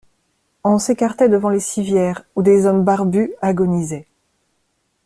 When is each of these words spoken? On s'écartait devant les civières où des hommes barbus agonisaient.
On 0.63 0.79
s'écartait 0.79 1.29
devant 1.29 1.49
les 1.49 1.59
civières 1.59 2.23
où 2.35 2.41
des 2.41 2.65
hommes 2.65 2.83
barbus 2.83 3.33
agonisaient. 3.39 4.07